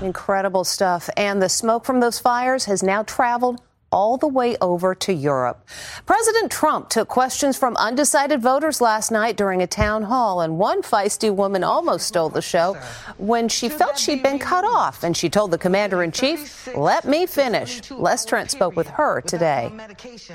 Incredible 0.03 0.65
stuff. 0.65 1.09
And 1.17 1.41
the 1.41 1.49
smoke 1.49 1.85
from 1.85 2.01
those 2.01 2.19
fires 2.19 2.65
has 2.65 2.83
now 2.83 3.05
traveled 3.05 3.61
all 3.95 4.17
the 4.17 4.27
way 4.27 4.57
over 4.61 4.93
to 4.93 5.13
Europe. 5.13 5.65
President 6.05 6.51
Trump 6.51 6.89
took 6.89 7.07
questions 7.07 7.57
from 7.57 7.77
undecided 7.77 8.43
voters 8.43 8.81
last 8.81 9.13
night 9.13 9.37
during 9.37 9.63
a 9.63 9.69
town 9.69 10.03
hall, 10.03 10.41
and 10.41 10.59
one 10.59 10.83
feisty 10.83 11.33
woman 11.33 11.63
almost 11.63 12.09
stole 12.09 12.29
the 12.29 12.43
show 12.43 12.77
when 13.19 13.49
she 13.49 13.69
felt 13.69 13.97
she'd 13.97 14.21
been 14.21 14.41
cut 14.41 14.65
off, 14.65 15.05
and 15.05 15.17
she 15.17 15.31
told 15.31 15.53
the 15.53 15.59
commander 15.59 16.03
in 16.03 16.11
chief, 16.11 16.67
Let 16.75 17.05
me 17.05 17.25
finish. 17.25 17.89
Les 17.93 18.25
Trent 18.25 18.51
spoke 18.51 18.75
with 18.75 18.89
her 18.89 19.21
today. 19.21 19.71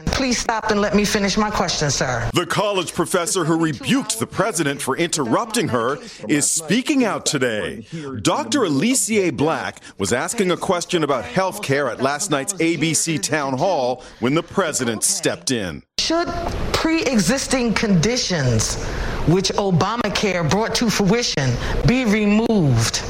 Please 0.06 0.38
stop 0.38 0.72
and 0.72 0.80
let 0.80 0.96
me 0.96 1.04
finish 1.04 1.36
my 1.36 1.50
question, 1.50 1.92
sir. 1.92 2.30
The 2.34 2.46
college 2.46 2.94
professor 2.94 3.44
who 3.44 3.58
rebuked 3.60 4.20
the 4.20 4.28
president 4.28 4.82
for 4.82 4.96
interrupting 4.96 5.68
her 5.68 5.98
is 6.30 6.50
speaking 6.50 7.04
out 7.04 7.26
today. 7.26 7.86
Dr. 8.22 8.62
Ellesia 8.62 9.32
Blaque 9.32 9.80
was 9.98 10.14
asking 10.14 10.50
a 10.50 10.58
question 10.58 11.04
about 11.04 11.26
health 11.26 11.62
care 11.62 11.90
at 11.90 12.02
last 12.02 12.32
night's 12.32 12.54
ABC 12.54 13.22
town 13.22 13.49
hall 13.58 14.04
when 14.20 14.34
the 14.34 14.44
president 14.44 15.04
stepped 15.04 15.52
in. 15.52 15.84
Should 16.00 16.28
pre 16.74 17.04
existing 17.04 17.74
conditions, 17.74 18.84
which 19.28 19.50
Obamacare 19.50 20.50
brought 20.50 20.76
to 20.76 20.90
fruition, 20.90 21.52
be 21.86 22.06
removed? 22.06 23.04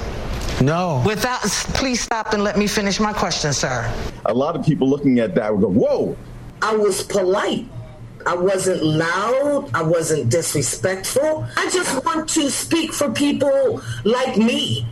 No. 0.61 1.01
Without, 1.05 1.41
please 1.73 2.01
stop 2.01 2.33
and 2.33 2.43
let 2.43 2.57
me 2.57 2.67
finish 2.67 2.99
my 2.99 3.13
question, 3.13 3.53
sir. 3.53 3.91
A 4.25 4.33
lot 4.33 4.55
of 4.55 4.65
people 4.65 4.89
looking 4.89 5.19
at 5.19 5.33
that 5.35 5.51
would 5.51 5.61
go, 5.61 5.69
whoa. 5.69 6.17
I 6.61 6.75
was 6.75 7.03
polite. 7.03 7.65
I 8.25 8.35
wasn't 8.35 8.83
loud. 8.83 9.69
I 9.73 9.81
wasn't 9.81 10.29
disrespectful. 10.29 11.47
I 11.55 11.69
just 11.69 12.03
want 12.03 12.27
to 12.29 12.49
speak 12.49 12.91
for 12.91 13.09
people 13.11 13.81
like 14.03 14.35
me 14.35 14.85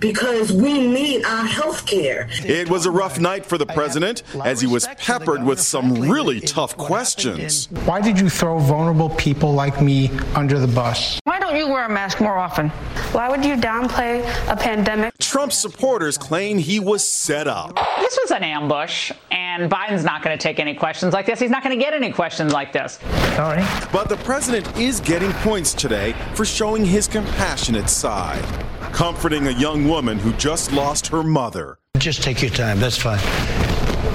because 0.00 0.52
we 0.52 0.86
need 0.86 1.24
our 1.24 1.44
health 1.44 1.86
care. 1.86 2.28
It 2.44 2.68
was 2.68 2.86
a 2.86 2.90
rough 2.90 3.20
night 3.20 3.44
for 3.46 3.58
the 3.58 3.66
president 3.66 4.22
as 4.44 4.60
he 4.60 4.66
was 4.66 4.86
peppered 4.98 5.44
with 5.44 5.60
some 5.60 5.94
really 6.08 6.40
tough 6.40 6.76
questions. 6.76 7.68
Why 7.84 8.00
did 8.00 8.18
you 8.18 8.28
throw 8.28 8.58
vulnerable 8.58 9.10
people 9.10 9.52
like 9.52 9.80
me 9.80 10.10
under 10.34 10.58
the 10.58 10.66
bus? 10.66 11.20
Why 11.24 11.38
don't 11.38 11.56
you 11.56 11.68
wear 11.68 11.86
a 11.86 11.88
mask 11.88 12.20
more 12.20 12.36
often? 12.36 12.70
Why 13.12 13.28
would 13.28 13.44
you 13.44 13.56
downplay 13.56 14.20
a 14.48 14.56
pandemic? 14.56 15.12
Trump 15.18 15.52
supporters 15.52 16.16
claim 16.16 16.58
he 16.58 16.80
was 16.80 17.06
set 17.06 17.46
up. 17.46 17.76
This 17.98 18.18
was 18.22 18.30
an 18.30 18.42
ambush, 18.42 19.12
and 19.30 19.70
Biden's 19.70 20.04
not 20.04 20.22
going 20.22 20.36
to 20.36 20.42
take 20.42 20.58
any 20.58 20.74
questions 20.74 21.12
like 21.12 21.26
this. 21.26 21.38
He's 21.38 21.50
not 21.50 21.62
going 21.62 21.76
to 21.76 21.82
get 21.84 21.92
any 21.92 22.12
questions 22.12 22.52
like 22.52 22.72
this. 22.72 22.98
Sorry. 23.34 23.62
But 23.92 24.08
the 24.08 24.16
president 24.18 24.76
is 24.78 25.00
getting 25.00 25.32
points 25.34 25.74
today 25.74 26.14
for 26.34 26.44
showing 26.44 26.84
his 26.84 27.08
compassionate 27.08 27.88
side, 27.88 28.44
comforting 28.92 29.46
a 29.46 29.52
young 29.52 29.88
woman 29.88 30.18
who 30.18 30.32
just 30.34 30.72
lost 30.72 31.06
her 31.08 31.22
mother. 31.22 31.78
Just 31.98 32.22
take 32.22 32.42
your 32.42 32.50
time. 32.50 32.80
That's 32.80 32.96
fine. 32.96 33.20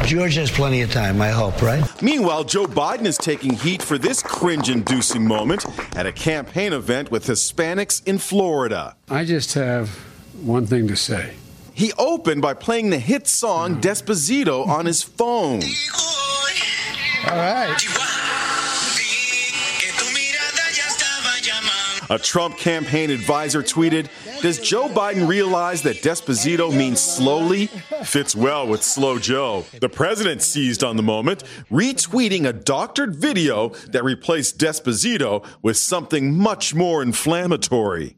George 0.06 0.36
has 0.36 0.52
plenty 0.52 0.82
of 0.84 0.92
time, 0.92 1.20
I 1.20 1.30
hope, 1.30 1.62
right? 1.62 1.84
Meanwhile, 2.02 2.44
Joe 2.44 2.66
Biden 2.66 3.06
is 3.06 3.18
taking 3.18 3.54
heat 3.54 3.82
for 3.82 3.98
this 3.98 4.22
cringe 4.22 4.70
inducing 4.70 5.28
moment 5.28 5.66
at 5.96 6.06
a 6.06 6.12
campaign 6.12 6.74
event 6.74 7.10
with 7.10 7.26
Hispanics 7.26 8.06
in 8.08 8.20
Florida. 8.20 8.96
I 9.10 9.26
just 9.26 9.54
have 9.56 9.90
one 10.44 10.68
thing 10.68 10.88
to 10.90 10.96
say. 10.96 11.34
He 11.74 11.92
opened 11.98 12.42
by 12.42 12.54
playing 12.54 12.92
the 12.92 13.00
hit 13.00 13.28
song 13.28 13.82
Despacito 13.82 14.68
on 14.68 14.86
his 14.86 15.02
phone. 15.02 15.62
All 17.28 17.36
right. 17.36 18.05
A 22.10 22.20
Trump 22.20 22.58
campaign 22.58 23.10
advisor 23.10 23.64
tweeted 23.64 24.10
Does 24.42 24.60
Joe 24.60 24.88
Biden 24.88 25.28
realize 25.28 25.82
that 25.84 25.98
Despacito 25.98 26.76
means 26.76 27.02
slowly? 27.02 27.68
Fits 28.04 28.36
well 28.36 28.68
with 28.68 28.84
Slow 28.84 29.18
Joe. 29.18 29.66
The 29.82 29.90
president 29.90 30.44
seized 30.44 30.84
on 30.84 30.98
the 30.98 31.04
moment, 31.04 31.44
retweeting 31.72 32.48
a 32.48 32.54
doctored 32.54 33.16
video 33.16 33.70
that 33.90 34.04
replaced 34.04 34.60
Despacito 34.60 35.44
with 35.64 35.78
something 35.78 36.38
much 36.38 36.76
more 36.76 37.02
inflammatory. 37.02 38.16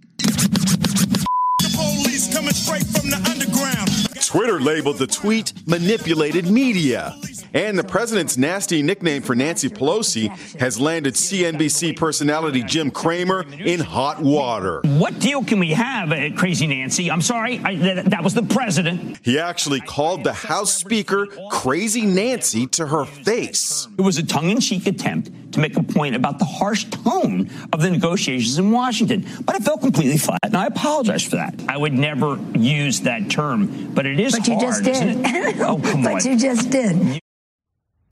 Twitter 4.27 4.59
labeled 4.59 4.97
the 4.97 5.07
tweet 5.07 5.53
manipulated 5.65 6.49
media. 6.49 7.15
And 7.53 7.79
the 7.79 7.83
president's 7.83 8.35
nasty 8.35 8.83
nickname 8.83 9.21
for 9.21 9.35
Nancy 9.35 9.69
Pelosi 9.69 10.27
has 10.59 10.77
landed 10.77 11.13
CNBC 11.13 11.95
personality 11.95 12.61
Jim 12.61 12.91
Cramer 12.91 13.45
in 13.57 13.79
hot 13.79 14.21
water. 14.21 14.81
What 14.83 15.17
deal 15.19 15.45
can 15.45 15.59
we 15.59 15.71
have, 15.71 16.11
uh, 16.11 16.31
Crazy 16.35 16.67
Nancy? 16.67 17.09
I'm 17.09 17.21
sorry, 17.21 17.61
I, 17.63 17.75
th- 17.75 18.05
that 18.07 18.21
was 18.21 18.33
the 18.33 18.43
president. 18.43 19.17
He 19.23 19.39
actually 19.39 19.79
called 19.79 20.25
the 20.25 20.33
House 20.33 20.73
Speaker 20.73 21.27
Crazy 21.49 22.05
Nancy 22.05 22.67
to 22.67 22.85
her 22.85 23.05
face. 23.05 23.87
It 23.97 24.01
was 24.01 24.17
a 24.17 24.25
tongue 24.25 24.49
in 24.49 24.59
cheek 24.59 24.87
attempt 24.87 25.31
to 25.53 25.59
make 25.61 25.77
a 25.77 25.83
point 25.83 26.15
about 26.15 26.39
the 26.39 26.45
harsh 26.45 26.83
tone 26.85 27.49
of 27.71 27.81
the 27.81 27.89
negotiations 27.89 28.59
in 28.59 28.71
Washington. 28.71 29.25
But 29.45 29.55
it 29.55 29.63
fell 29.63 29.77
completely 29.77 30.17
flat, 30.17 30.39
and 30.43 30.57
I 30.57 30.65
apologize 30.65 31.23
for 31.23 31.37
that. 31.37 31.55
I 31.69 31.77
would 31.77 31.93
never 31.93 32.37
use 32.53 33.01
that 33.01 33.29
term, 33.29 33.93
but 33.93 34.05
it 34.05 34.16
is 34.19 34.33
But 34.37 34.47
you 34.47 34.53
hard. 34.55 34.65
just 34.67 34.83
did. 34.83 34.95
isn't 34.95 35.25
it? 35.25 35.55
Oh, 35.59 35.79
come 35.83 36.03
but 36.03 36.13
on. 36.25 36.31
you 36.31 36.37
just 36.37 36.69
did. 36.69 37.19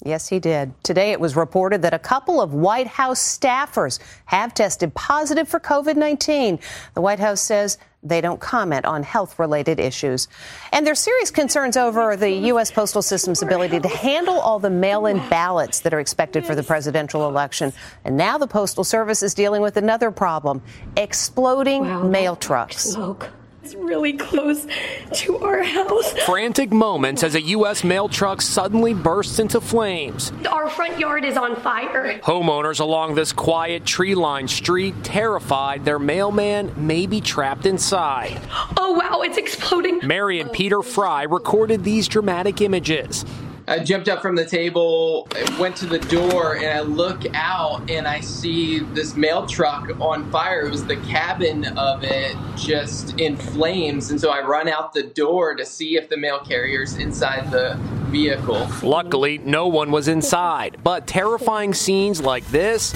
Yes, 0.04 0.28
he 0.30 0.40
did. 0.40 0.72
Today 0.84 1.12
it 1.14 1.20
was 1.20 1.36
reported 1.36 1.82
that 1.82 1.94
a 1.94 2.00
couple 2.00 2.40
of 2.40 2.54
White 2.54 2.86
House 2.86 3.20
staffers 3.40 4.00
have 4.26 4.54
tested 4.54 4.94
positive 4.94 5.48
for 5.48 5.60
COVID 5.60 5.96
19. 5.96 6.60
The 6.94 7.02
White 7.02 7.20
House 7.20 7.42
says 7.42 7.80
they 8.04 8.22
don't 8.22 8.40
comment 8.40 8.86
on 8.86 9.02
health 9.02 9.40
related 9.40 9.80
issues. 9.80 10.28
And 10.72 10.86
there's 10.86 11.00
serious 11.00 11.32
concerns 11.32 11.76
over 11.76 12.16
the 12.16 12.30
U.S. 12.30 12.70
Postal 12.70 13.02
System's 13.02 13.42
ability 13.42 13.80
to 13.80 13.88
handle 13.88 14.40
all 14.40 14.60
the 14.60 14.70
mail 14.70 15.08
in 15.08 15.18
ballots 15.28 15.80
that 15.80 15.92
are 15.94 16.00
expected 16.00 16.46
for 16.46 16.54
the 16.54 16.62
presidential 16.62 17.28
election. 17.28 17.74
And 18.04 18.16
now 18.16 18.38
the 18.38 18.46
Postal 18.48 18.84
Service 18.84 19.24
is 19.24 19.34
dealing 19.34 19.64
with 19.64 19.76
another 19.76 20.12
problem 20.12 20.62
exploding 20.98 22.12
mail 22.12 22.36
trucks. 22.36 22.78
Smoke. 22.84 23.32
It's 23.66 23.74
really 23.74 24.14
close 24.14 24.68
to 25.14 25.38
our 25.40 25.64
house. 25.64 26.14
Frantic 26.20 26.72
moments 26.72 27.24
as 27.24 27.34
a 27.34 27.42
U.S. 27.42 27.84
mail 27.84 28.08
truck 28.08 28.40
suddenly 28.40 28.94
bursts 28.94 29.40
into 29.40 29.60
flames. 29.60 30.32
Our 30.48 30.70
front 30.70 31.00
yard 31.00 31.26
is 31.26 31.36
on 31.36 31.56
fire. 31.56 32.20
Homeowners 32.20 32.80
along 32.80 33.16
this 33.16 33.34
quiet 33.34 33.84
tree 33.84 34.14
lined 34.14 34.52
street 34.52 34.94
terrified 35.04 35.84
their 35.84 35.98
mailman 35.98 36.76
may 36.78 37.08
be 37.08 37.20
trapped 37.22 37.66
inside. 37.66 38.40
Oh 38.78 38.92
wow, 38.92 39.22
it's 39.24 39.38
exploding. 39.38 40.00
Mary 40.04 40.40
and 40.42 40.52
Peter 40.52 40.84
Fry 40.84 41.24
recorded 41.24 41.84
these 41.84 42.08
dramatic 42.08 42.62
images. 42.62 43.26
I 43.68 43.80
jumped 43.80 44.10
up 44.10 44.22
from 44.22 44.36
the 44.36 44.46
table, 44.46 45.28
went 45.60 45.76
to 45.78 45.88
the 45.88 45.98
door, 45.98 46.56
and 46.58 46.68
I 46.68 46.82
look 46.82 47.24
out 47.34 47.90
and 47.90 48.08
I 48.08 48.20
see 48.20 48.80
this 48.80 49.16
mail 49.16 49.48
truck 49.48 49.90
on 50.00 50.30
fire. 50.32 50.62
It 50.62 50.70
was 50.70 50.86
the 50.86 50.98
cabin 50.98 51.66
of 51.76 52.04
it 52.04 52.36
just 52.56 53.20
in 53.20 53.36
flames. 53.36 54.12
And 54.12 54.22
so 54.22 54.30
I 54.30 54.46
run 54.46 54.68
out 54.68 54.94
the 54.94 55.02
door 55.02 55.56
to 55.56 55.66
see 55.66 55.98
if 55.98 56.10
the 56.10 56.18
mail 56.18 56.40
carrier's 56.40 56.98
inside 56.98 57.50
the 57.50 57.76
vehicle. 58.12 58.68
Luckily, 58.84 59.40
no 59.40 59.66
one 59.68 59.90
was 59.90 60.08
inside, 60.08 60.78
but 60.84 61.08
terrifying 61.08 61.74
scenes 61.74 62.22
like 62.22 62.46
this 62.50 62.92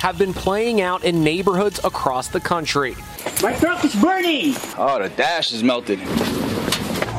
have 0.00 0.18
been 0.18 0.34
playing 0.34 0.80
out 0.80 1.04
in 1.04 1.22
neighborhoods 1.22 1.78
across 1.84 2.26
the 2.26 2.40
country. 2.40 2.96
My 3.40 3.54
truck 3.54 3.84
is 3.84 3.94
burning! 3.94 4.54
Oh, 4.76 4.98
the 5.00 5.10
dash 5.10 5.52
is 5.52 5.62
melted. 5.62 6.00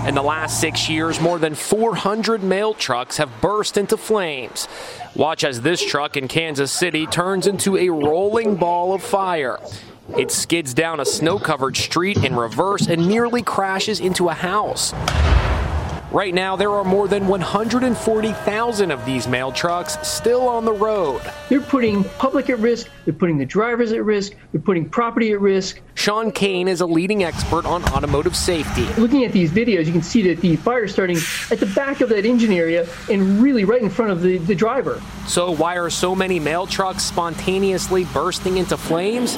In 0.08 0.16
the 0.16 0.24
last 0.24 0.60
six 0.60 0.90
years, 0.90 1.22
more 1.22 1.38
than 1.38 1.54
400 1.54 2.42
mail 2.42 2.74
trucks 2.74 3.18
have 3.18 3.30
burst 3.40 3.78
into 3.78 3.98
flames. 3.98 4.68
Watch 5.16 5.44
as 5.44 5.62
this 5.62 5.80
truck 5.86 6.18
in 6.18 6.28
Kansas 6.28 6.72
City 6.72 7.06
turns 7.06 7.46
into 7.46 7.78
a 7.78 7.90
rolling 7.90 8.56
ball 8.56 8.96
of 8.96 9.04
fire. 9.04 9.60
It 10.18 10.32
skids 10.32 10.74
down 10.74 11.00
a 11.00 11.06
snow 11.06 11.38
covered 11.38 11.78
street 11.78 12.18
in 12.18 12.36
reverse 12.36 12.88
and 12.88 13.08
nearly 13.08 13.44
crashes 13.44 14.00
into 14.00 14.30
a 14.30 14.34
house. 14.34 14.92
Right 16.12 16.34
now, 16.34 16.58
there 16.58 16.72
are 16.72 16.84
more 16.84 17.08
than 17.08 17.26
140,000 17.26 18.92
of 18.92 19.06
these 19.06 19.30
mail 19.30 19.50
trucks 19.50 19.98
still 20.06 20.46
on 20.46 20.66
the 20.66 20.74
road. 20.74 21.22
They're 21.48 21.62
putting 21.62 22.04
public 22.04 22.50
at 22.50 22.60
risk, 22.60 22.90
they're 23.06 23.14
putting 23.14 23.38
the 23.38 23.46
drivers 23.46 23.94
at 23.94 24.04
risk, 24.04 24.34
they're 24.52 24.60
putting 24.60 24.90
property 24.90 25.32
at 25.32 25.40
risk. 25.40 25.80
Sean 25.94 26.30
Kane 26.30 26.68
is 26.68 26.82
a 26.82 26.86
leading 26.86 27.24
expert 27.24 27.66
on 27.66 27.86
automotive 27.94 28.36
safety. 28.36 28.84
Looking 29.00 29.24
at 29.24 29.32
these 29.32 29.52
videos, 29.52 29.86
you 29.86 29.94
can 29.94 30.02
see 30.02 30.22
that 30.24 30.42
the 30.42 30.58
fire 30.58 30.84
is 30.84 30.92
starting 30.92 31.16
at 31.50 31.62
the 31.62 31.66
back 31.68 32.02
of 32.02 32.10
that 32.10 32.26
engine 32.26 32.52
area 32.52 32.90
and 33.10 33.42
really 33.42 33.64
right 33.64 33.82
in 33.82 33.90
front 33.90 34.12
of 34.12 34.22
the, 34.22 34.38
the 34.40 34.56
driver. 34.56 35.02
So, 35.28 35.52
why 35.52 35.78
are 35.78 35.90
so 35.90 36.14
many 36.14 36.42
mail 36.42 36.68
trucks 36.68 37.04
spontaneously 37.04 38.04
bursting 38.04 38.58
into 38.58 38.76
flames? 38.76 39.38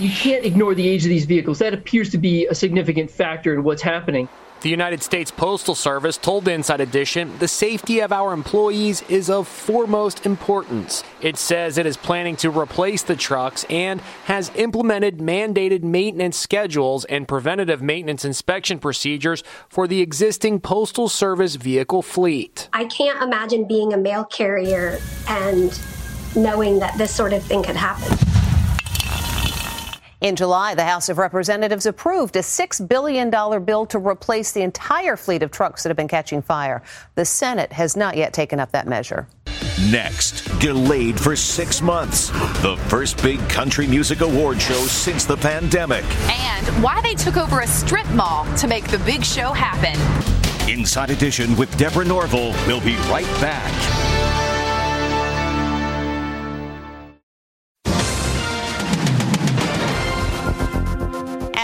You 0.00 0.10
can't 0.10 0.44
ignore 0.44 0.74
the 0.74 0.88
age 0.88 1.04
of 1.04 1.10
these 1.10 1.26
vehicles. 1.26 1.60
That 1.60 1.74
appears 1.74 2.10
to 2.10 2.18
be 2.18 2.46
a 2.46 2.56
significant 2.56 3.08
factor 3.08 3.54
in 3.54 3.62
what's 3.62 3.82
happening. 3.82 4.28
The 4.62 4.68
United 4.70 5.02
States 5.02 5.32
Postal 5.32 5.74
Service 5.74 6.16
told 6.16 6.46
Inside 6.46 6.80
Edition 6.80 7.36
the 7.40 7.48
safety 7.48 7.98
of 7.98 8.12
our 8.12 8.32
employees 8.32 9.02
is 9.08 9.28
of 9.28 9.48
foremost 9.48 10.24
importance. 10.24 11.02
It 11.20 11.36
says 11.36 11.78
it 11.78 11.86
is 11.86 11.96
planning 11.96 12.36
to 12.36 12.50
replace 12.50 13.02
the 13.02 13.16
trucks 13.16 13.64
and 13.68 14.00
has 14.26 14.52
implemented 14.54 15.18
mandated 15.18 15.82
maintenance 15.82 16.36
schedules 16.36 17.04
and 17.06 17.26
preventative 17.26 17.82
maintenance 17.82 18.24
inspection 18.24 18.78
procedures 18.78 19.42
for 19.68 19.88
the 19.88 20.00
existing 20.00 20.60
Postal 20.60 21.08
Service 21.08 21.56
vehicle 21.56 22.02
fleet. 22.02 22.68
I 22.72 22.84
can't 22.84 23.20
imagine 23.20 23.66
being 23.66 23.92
a 23.92 23.98
mail 23.98 24.24
carrier 24.24 25.00
and 25.26 25.76
knowing 26.36 26.78
that 26.78 26.96
this 26.98 27.12
sort 27.12 27.32
of 27.32 27.42
thing 27.42 27.64
could 27.64 27.74
happen. 27.74 28.31
In 30.22 30.36
July, 30.36 30.76
the 30.76 30.84
House 30.84 31.08
of 31.08 31.18
Representatives 31.18 31.84
approved 31.84 32.36
a 32.36 32.42
$6 32.42 32.88
billion 32.88 33.28
bill 33.64 33.86
to 33.86 33.98
replace 33.98 34.52
the 34.52 34.62
entire 34.62 35.16
fleet 35.16 35.42
of 35.42 35.50
trucks 35.50 35.82
that 35.82 35.88
have 35.88 35.96
been 35.96 36.06
catching 36.06 36.40
fire. 36.40 36.80
The 37.16 37.24
Senate 37.24 37.72
has 37.72 37.96
not 37.96 38.16
yet 38.16 38.32
taken 38.32 38.60
up 38.60 38.70
that 38.70 38.86
measure. 38.86 39.26
Next, 39.90 40.44
delayed 40.60 41.18
for 41.18 41.34
six 41.34 41.82
months. 41.82 42.28
The 42.62 42.78
first 42.86 43.20
big 43.20 43.40
country 43.48 43.88
music 43.88 44.20
award 44.20 44.62
show 44.62 44.78
since 44.86 45.24
the 45.24 45.36
pandemic. 45.36 46.04
And 46.30 46.68
why 46.84 47.00
they 47.02 47.14
took 47.14 47.36
over 47.36 47.58
a 47.58 47.66
strip 47.66 48.08
mall 48.10 48.46
to 48.58 48.68
make 48.68 48.86
the 48.92 48.98
big 48.98 49.24
show 49.24 49.52
happen. 49.52 49.98
Inside 50.70 51.10
Edition 51.10 51.56
with 51.56 51.76
Deborah 51.76 52.04
Norville. 52.04 52.52
We'll 52.68 52.80
be 52.80 52.94
right 53.10 53.26
back. 53.40 54.11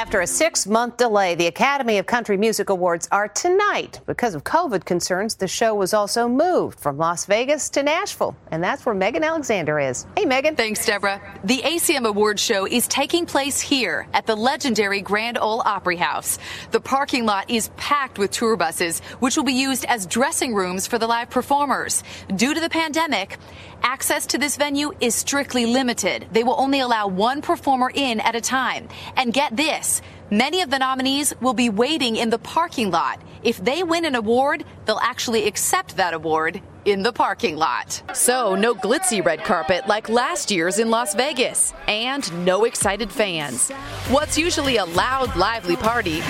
After 0.08 0.22
a 0.22 0.26
six 0.26 0.66
month 0.66 0.96
delay, 0.96 1.34
the 1.34 1.48
Academy 1.48 1.98
of 1.98 2.06
Country 2.06 2.38
Music 2.38 2.70
Awards 2.70 3.06
are 3.12 3.28
tonight. 3.28 4.00
Because 4.06 4.34
of 4.34 4.42
COVID 4.42 4.86
concerns, 4.86 5.34
the 5.34 5.46
show 5.46 5.74
was 5.74 5.92
also 5.92 6.26
moved 6.26 6.80
from 6.80 6.96
Las 6.96 7.26
Vegas 7.26 7.68
to 7.68 7.82
Nashville. 7.82 8.34
And 8.50 8.64
that's 8.64 8.86
where 8.86 8.94
Megan 8.94 9.22
Alexander 9.22 9.78
is. 9.78 10.06
Hey, 10.16 10.24
Megan. 10.24 10.56
Thanks, 10.56 10.86
Deborah. 10.86 11.20
The 11.44 11.58
ACM 11.58 12.06
Awards 12.06 12.40
show 12.40 12.66
is 12.66 12.88
taking 12.88 13.26
place 13.26 13.60
here 13.60 14.08
at 14.14 14.24
the 14.24 14.34
legendary 14.34 15.02
Grand 15.02 15.36
Ole 15.36 15.60
Opry 15.60 15.96
House. 15.96 16.38
The 16.70 16.80
parking 16.80 17.26
lot 17.26 17.50
is 17.50 17.68
packed 17.76 18.18
with 18.18 18.30
tour 18.30 18.56
buses, 18.56 19.00
which 19.20 19.36
will 19.36 19.44
be 19.44 19.52
used 19.52 19.84
as 19.84 20.06
dressing 20.06 20.54
rooms 20.54 20.86
for 20.86 20.98
the 20.98 21.06
live 21.06 21.28
performers. 21.28 22.02
Due 22.34 22.54
to 22.54 22.60
the 22.60 22.70
pandemic, 22.70 23.36
access 23.82 24.24
to 24.28 24.38
this 24.38 24.56
venue 24.56 24.90
is 25.00 25.14
strictly 25.14 25.66
limited. 25.66 26.26
They 26.32 26.44
will 26.44 26.58
only 26.58 26.80
allow 26.80 27.08
one 27.08 27.42
performer 27.42 27.92
in 27.94 28.20
at 28.20 28.34
a 28.34 28.40
time. 28.40 28.88
And 29.14 29.34
get 29.34 29.54
this. 29.54 29.97
Many 30.30 30.60
of 30.60 30.68
the 30.68 30.78
nominees 30.78 31.32
will 31.40 31.54
be 31.54 31.70
waiting 31.70 32.16
in 32.16 32.28
the 32.28 32.38
parking 32.38 32.90
lot. 32.90 33.18
If 33.42 33.64
they 33.64 33.82
win 33.82 34.04
an 34.04 34.14
award, 34.14 34.62
they'll 34.84 35.00
actually 35.00 35.46
accept 35.46 35.96
that 35.96 36.12
award 36.12 36.60
in 36.84 37.02
the 37.02 37.14
parking 37.14 37.56
lot. 37.56 38.02
So, 38.12 38.54
no 38.54 38.74
glitzy 38.74 39.24
red 39.24 39.42
carpet 39.42 39.86
like 39.88 40.10
last 40.10 40.50
year's 40.50 40.78
in 40.78 40.90
Las 40.90 41.14
Vegas, 41.14 41.72
and 41.86 42.44
no 42.44 42.64
excited 42.64 43.10
fans. 43.10 43.70
What's 44.10 44.36
usually 44.36 44.76
a 44.76 44.84
loud, 44.84 45.34
lively 45.34 45.76
party 45.76 46.20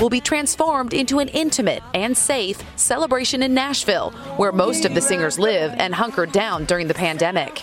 will 0.00 0.10
be 0.10 0.20
transformed 0.20 0.92
into 0.92 1.20
an 1.20 1.28
intimate 1.28 1.84
and 1.94 2.16
safe 2.16 2.58
celebration 2.74 3.44
in 3.44 3.54
Nashville, 3.54 4.10
where 4.38 4.50
most 4.50 4.84
of 4.84 4.92
the 4.92 5.00
singers 5.00 5.38
live 5.38 5.72
and 5.76 5.94
hunkered 5.94 6.32
down 6.32 6.64
during 6.64 6.88
the 6.88 6.94
pandemic. 6.94 7.62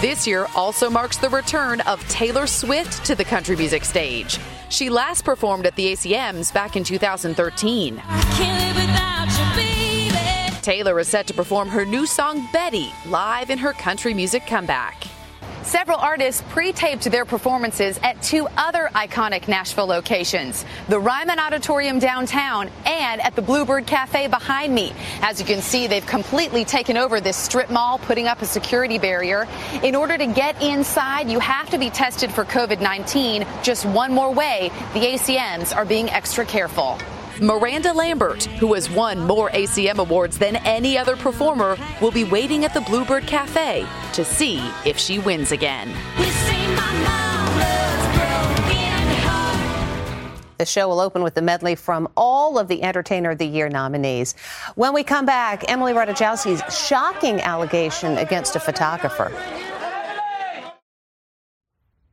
This 0.00 0.28
year 0.28 0.46
also 0.54 0.88
marks 0.88 1.16
the 1.16 1.28
return 1.28 1.80
of 1.80 2.06
Taylor 2.08 2.46
Swift 2.46 3.04
to 3.04 3.16
the 3.16 3.24
country 3.24 3.56
music 3.56 3.84
stage. 3.84 4.38
She 4.68 4.90
last 4.90 5.24
performed 5.24 5.66
at 5.66 5.74
the 5.74 5.92
ACMs 5.92 6.54
back 6.54 6.76
in 6.76 6.84
2013. 6.84 8.00
Taylor 10.62 11.00
is 11.00 11.08
set 11.08 11.26
to 11.26 11.34
perform 11.34 11.68
her 11.68 11.84
new 11.84 12.06
song 12.06 12.46
Betty 12.52 12.92
live 13.06 13.50
in 13.50 13.58
her 13.58 13.72
country 13.72 14.14
music 14.14 14.46
comeback. 14.46 15.02
Several 15.68 15.98
artists 15.98 16.42
pre-taped 16.48 17.04
their 17.10 17.26
performances 17.26 18.00
at 18.02 18.22
two 18.22 18.48
other 18.56 18.88
iconic 18.94 19.48
Nashville 19.48 19.84
locations, 19.84 20.64
the 20.88 20.98
Ryman 20.98 21.38
Auditorium 21.38 21.98
downtown 21.98 22.70
and 22.86 23.20
at 23.20 23.36
the 23.36 23.42
Bluebird 23.42 23.86
Cafe 23.86 24.28
behind 24.28 24.74
me. 24.74 24.94
As 25.20 25.38
you 25.38 25.44
can 25.44 25.60
see, 25.60 25.86
they've 25.86 26.06
completely 26.06 26.64
taken 26.64 26.96
over 26.96 27.20
this 27.20 27.36
strip 27.36 27.68
mall, 27.68 27.98
putting 27.98 28.26
up 28.26 28.40
a 28.40 28.46
security 28.46 28.98
barrier. 28.98 29.46
In 29.82 29.94
order 29.94 30.16
to 30.16 30.26
get 30.26 30.62
inside, 30.62 31.28
you 31.30 31.38
have 31.38 31.68
to 31.68 31.76
be 31.76 31.90
tested 31.90 32.32
for 32.32 32.46
COVID-19. 32.46 33.62
Just 33.62 33.84
one 33.84 34.14
more 34.14 34.32
way, 34.32 34.70
the 34.94 35.00
ACMs 35.00 35.76
are 35.76 35.84
being 35.84 36.08
extra 36.08 36.46
careful. 36.46 36.98
Miranda 37.40 37.92
Lambert, 37.92 38.44
who 38.44 38.74
has 38.74 38.90
won 38.90 39.20
more 39.20 39.50
ACM 39.50 39.98
awards 39.98 40.38
than 40.38 40.56
any 40.56 40.98
other 40.98 41.16
performer, 41.16 41.76
will 42.00 42.10
be 42.10 42.24
waiting 42.24 42.64
at 42.64 42.74
the 42.74 42.80
Bluebird 42.80 43.26
Cafe 43.26 43.86
to 44.12 44.24
see 44.24 44.58
if 44.84 44.98
she 44.98 45.18
wins 45.18 45.52
again. 45.52 45.88
The 50.58 50.66
show 50.66 50.88
will 50.88 50.98
open 50.98 51.22
with 51.22 51.34
the 51.34 51.42
medley 51.42 51.76
from 51.76 52.08
all 52.16 52.58
of 52.58 52.66
the 52.66 52.82
Entertainer 52.82 53.30
of 53.30 53.38
the 53.38 53.46
Year 53.46 53.68
nominees. 53.68 54.34
When 54.74 54.92
we 54.92 55.04
come 55.04 55.24
back, 55.24 55.70
Emily 55.70 55.92
Ratajkowski's 55.92 56.74
shocking 56.76 57.40
allegation 57.40 58.18
against 58.18 58.56
a 58.56 58.60
photographer. 58.60 59.30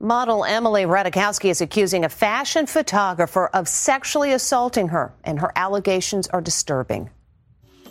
Model 0.06 0.46
Emily 0.46 0.84
Ratajkowski 0.84 1.50
is 1.50 1.62
accusing 1.62 2.06
a 2.06 2.10
fashion 2.10 2.68
photographer 2.68 3.48
of 3.48 3.68
sexually 3.68 4.34
assaulting 4.34 4.90
her, 4.90 5.12
and 5.24 5.40
her 5.40 5.52
allegations 5.56 6.28
are 6.28 6.42
disturbing. 6.42 7.10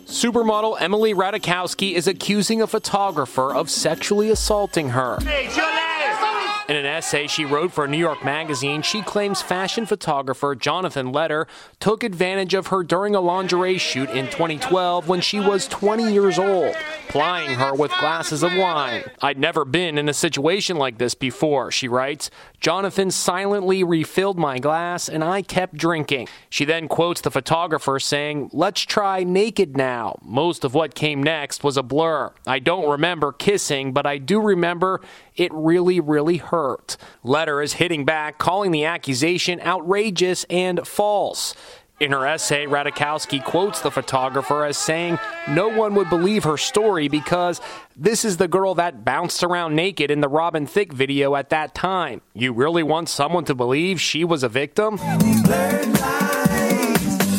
Supermodel 0.07 0.81
Emily 0.81 1.13
Ratajkowski 1.13 1.95
is 1.95 2.07
accusing 2.07 2.63
a 2.63 2.69
photographer 2.69 3.53
of 3.53 3.69
sexually 3.69 4.31
assaulting 4.31 4.91
her. 4.91 5.19
In 6.67 6.77
an 6.77 6.87
essay 6.87 7.27
she 7.27 7.45
wrote 7.45 7.73
for 7.73 7.87
New 7.87 7.99
York 7.99 8.25
Magazine, 8.25 8.81
she 8.81 9.03
claims 9.03 9.43
fashion 9.43 9.85
photographer 9.85 10.55
Jonathan 10.55 11.13
Leder 11.13 11.45
took 11.79 12.03
advantage 12.03 12.55
of 12.55 12.69
her 12.69 12.83
during 12.83 13.15
a 13.15 13.21
lingerie 13.21 13.77
shoot 13.77 14.09
in 14.09 14.31
2012 14.31 15.07
when 15.07 15.21
she 15.21 15.41
was 15.41 15.69
20 15.69 16.11
years 16.11 16.39
old, 16.39 16.75
plying 17.09 17.59
her 17.59 17.75
with 17.75 17.91
glasses 18.01 18.43
of 18.43 18.57
wine. 18.57 19.05
I'd 19.21 19.39
never 19.39 19.67
been 19.67 19.99
in 19.99 20.09
a 20.09 20.15
situation 20.15 20.79
like 20.79 20.97
this 20.97 21.15
before, 21.15 21.71
she 21.71 21.87
writes. 21.87 22.31
Jonathan 22.61 23.11
silently 23.11 23.85
refilled 23.85 24.39
my 24.39 24.59
glass 24.59 25.07
and 25.07 25.23
I 25.23 25.43
kept 25.43 25.77
drinking. 25.77 26.29
She 26.49 26.65
then 26.65 26.89
quotes 26.89 27.21
the 27.21 27.31
photographer 27.31 28.01
saying, 28.01 28.49
Let's 28.55 28.81
try 28.81 29.23
naked 29.23 29.77
now. 29.77 30.19
Most 30.23 30.65
of 30.65 30.73
what 30.73 30.95
came 30.95 31.23
next 31.23 31.63
was 31.63 31.77
a 31.77 31.83
blur. 31.83 32.33
I 32.47 32.59
don't 32.59 32.89
remember 32.89 33.33
kissing, 33.33 33.93
but 33.93 34.07
I 34.07 34.17
do 34.17 34.41
remember 34.41 35.03
it 35.37 35.53
really, 35.53 36.01
really 36.01 36.37
hurt. 36.37 36.97
Leder 37.25 37.63
is 37.63 37.75
hitting 37.75 38.05
back, 38.05 38.39
calling 38.39 38.71
the 38.71 38.85
accusation 38.85 39.61
outrageous 39.61 40.45
and 40.51 40.87
false. 40.87 41.55
In 42.01 42.11
her 42.11 42.27
essay, 42.27 42.67
Ratajkowski 42.67 43.45
quotes 43.45 43.81
the 43.81 43.91
photographer 43.91 44.65
as 44.65 44.77
saying, 44.77 45.19
No 45.49 45.69
one 45.69 45.95
would 45.95 46.11
believe 46.11 46.43
her 46.43 46.57
story 46.57 47.07
because 47.07 47.61
this 47.97 48.25
is 48.25 48.37
the 48.37 48.49
girl 48.49 48.75
that 48.75 49.05
bounced 49.05 49.45
around 49.45 49.77
naked 49.77 50.11
in 50.11 50.21
the 50.21 50.29
Robin 50.29 50.67
Thicke 50.67 50.93
video 50.93 51.37
at 51.37 51.51
that 51.51 51.73
time. 51.73 52.21
You 52.35 52.53
really 52.53 52.83
want 52.83 53.09
someone 53.09 53.45
to 53.45 53.55
believe 53.55 54.01
she 54.01 54.25
was 54.25 54.43
a 54.43 54.49
victim? 54.49 54.99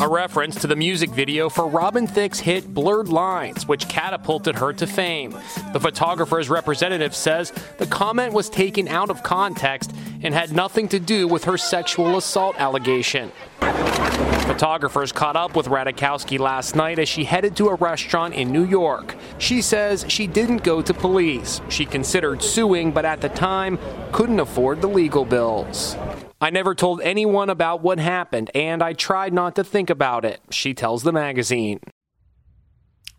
A 0.01 0.07
reference 0.09 0.59
to 0.59 0.67
the 0.67 0.75
music 0.75 1.09
video 1.11 1.47
for 1.47 1.69
Robin 1.69 2.05
Thicke's 2.05 2.39
hit 2.39 2.73
Blurred 2.73 3.07
Lines, 3.07 3.65
which 3.65 3.87
catapulted 3.87 4.55
her 4.55 4.73
to 4.73 4.85
fame. 4.85 5.31
The 5.71 5.79
photographer's 5.79 6.49
representative 6.49 7.15
says 7.15 7.53
the 7.77 7.85
comment 7.85 8.33
was 8.33 8.49
taken 8.49 8.89
out 8.89 9.09
of 9.09 9.23
context 9.23 9.93
and 10.21 10.33
had 10.33 10.51
nothing 10.51 10.89
to 10.89 10.99
do 10.99 11.29
with 11.29 11.45
her 11.45 11.57
sexual 11.57 12.17
assault 12.17 12.57
allegation. 12.59 13.31
Photographers 13.61 15.13
caught 15.13 15.37
up 15.37 15.55
with 15.55 15.67
Ratajkowski 15.67 16.39
last 16.39 16.75
night 16.75 16.99
as 16.99 17.07
she 17.07 17.23
headed 17.23 17.55
to 17.55 17.69
a 17.69 17.75
restaurant 17.75 18.33
in 18.33 18.51
New 18.51 18.65
York. 18.65 19.15
She 19.37 19.61
says 19.61 20.05
she 20.09 20.27
didn't 20.27 20.63
go 20.63 20.81
to 20.81 20.93
police. 20.93 21.61
She 21.69 21.85
considered 21.85 22.43
suing, 22.43 22.91
but 22.91 23.05
at 23.05 23.21
the 23.21 23.29
time 23.29 23.79
couldn't 24.11 24.41
afford 24.41 24.81
the 24.81 24.89
legal 24.89 25.23
bills. 25.23 25.95
I 26.41 26.49
never 26.49 26.75
told 26.75 27.01
anyone 27.01 27.49
about 27.49 27.81
what 27.81 27.97
happened, 27.97 28.51
and 28.53 28.83
I 28.83 28.91
tried 28.93 29.33
not 29.33 29.55
to 29.55 29.63
think 29.63 29.89
about 29.89 30.25
it, 30.25 30.41
she 30.51 30.73
tells 30.73 31.03
the 31.03 31.13
magazine. 31.13 31.79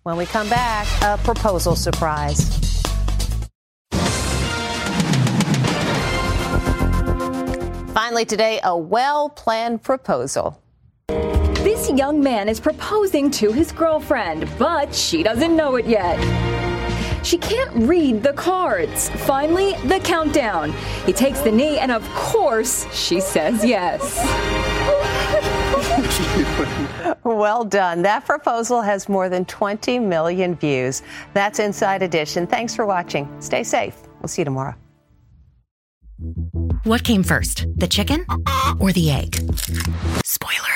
When 0.02 0.16
we 0.16 0.26
come 0.26 0.48
back, 0.50 0.86
a 1.02 1.16
proposal 1.24 1.74
surprise. 1.74 2.62
Finally, 7.94 8.26
today, 8.26 8.60
a 8.62 8.76
well 8.76 9.30
planned 9.30 9.82
proposal. 9.82 10.62
This 11.08 11.90
young 11.90 12.22
man 12.22 12.48
is 12.48 12.60
proposing 12.60 13.30
to 13.32 13.50
his 13.50 13.72
girlfriend, 13.72 14.48
but 14.58 14.94
she 14.94 15.22
doesn't 15.22 15.56
know 15.56 15.76
it 15.76 15.86
yet. 15.86 16.65
She 17.26 17.38
can't 17.38 17.74
read 17.88 18.22
the 18.22 18.32
cards. 18.34 19.08
Finally, 19.26 19.72
the 19.86 19.98
countdown. 19.98 20.72
He 21.04 21.12
takes 21.12 21.40
the 21.40 21.50
knee, 21.50 21.76
and 21.76 21.90
of 21.90 22.08
course, 22.10 22.86
she 22.94 23.20
says 23.20 23.64
yes. 23.64 24.00
well 27.24 27.64
done. 27.64 28.02
That 28.02 28.24
proposal 28.24 28.80
has 28.80 29.08
more 29.08 29.28
than 29.28 29.44
20 29.44 29.98
million 29.98 30.54
views. 30.54 31.02
That's 31.34 31.58
Inside 31.58 32.02
Edition. 32.02 32.46
Thanks 32.46 32.76
for 32.76 32.86
watching. 32.86 33.28
Stay 33.40 33.64
safe. 33.64 33.96
We'll 34.20 34.28
see 34.28 34.42
you 34.42 34.44
tomorrow. 34.44 34.76
What 36.84 37.02
came 37.02 37.24
first, 37.24 37.66
the 37.74 37.88
chicken 37.88 38.24
or 38.78 38.92
the 38.92 39.10
egg? 39.10 39.34
Spoiler 40.24 40.75